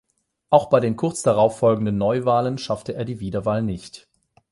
[0.49, 4.07] Auch bei den kurz darauffolgenden Neuwahlen schaffte er die Wiederwahl nicht.